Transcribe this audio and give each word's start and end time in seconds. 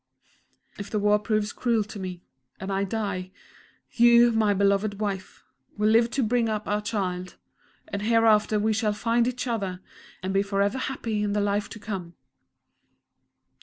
"If 0.79 0.89
the 0.89 0.97
war 0.97 1.19
proves 1.19 1.53
cruel 1.53 1.83
to 1.83 1.99
me 1.99 2.23
and 2.59 2.71
I 2.71 2.85
die 2.85 3.29
you, 3.91 4.31
my 4.31 4.51
beloved 4.51 4.99
Wife, 4.99 5.43
will 5.77 5.89
live 5.89 6.09
to 6.17 6.23
bring 6.23 6.49
up 6.49 6.67
our 6.67 6.81
Child; 6.81 7.35
and 7.87 8.01
hereafter 8.01 8.57
we 8.57 8.73
shall 8.73 8.93
find 8.93 9.27
each 9.27 9.45
other, 9.45 9.79
and 10.23 10.33
be 10.33 10.41
forever 10.41 10.79
happy 10.79 11.21
in 11.21 11.33
the 11.33 11.39
life 11.41 11.69
to 11.69 11.79
come!" 11.79 12.15